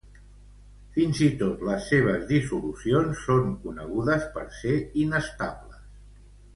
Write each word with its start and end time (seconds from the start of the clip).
Fins 0.95 1.21
i 1.25 1.27
tot 1.41 1.61
les 1.67 1.85
seves 1.91 2.25
dissolucions 2.33 3.23
són 3.29 3.55
conegudes 3.69 4.29
per 4.35 4.49
ser 4.65 4.75
inestables. 5.07 5.83